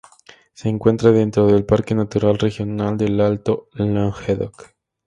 [0.55, 4.71] Se encuentra dentro del Parque natural regional del Alto Languedoc.